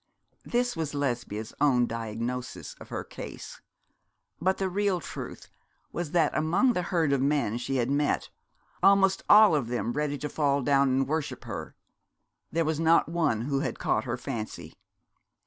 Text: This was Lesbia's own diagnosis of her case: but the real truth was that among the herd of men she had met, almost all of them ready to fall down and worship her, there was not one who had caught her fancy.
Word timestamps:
This 0.45 0.75
was 0.75 0.95
Lesbia's 0.95 1.53
own 1.61 1.85
diagnosis 1.85 2.73
of 2.81 2.89
her 2.89 3.03
case: 3.03 3.61
but 4.41 4.57
the 4.57 4.67
real 4.67 4.99
truth 4.99 5.47
was 5.91 6.09
that 6.09 6.35
among 6.35 6.73
the 6.73 6.81
herd 6.81 7.13
of 7.13 7.21
men 7.21 7.59
she 7.59 7.75
had 7.75 7.91
met, 7.91 8.31
almost 8.81 9.21
all 9.29 9.53
of 9.53 9.67
them 9.67 9.93
ready 9.93 10.17
to 10.17 10.27
fall 10.27 10.63
down 10.63 10.89
and 10.89 11.07
worship 11.07 11.43
her, 11.43 11.75
there 12.51 12.65
was 12.65 12.79
not 12.79 13.09
one 13.09 13.41
who 13.41 13.59
had 13.59 13.77
caught 13.77 14.05
her 14.05 14.17
fancy. 14.17 14.73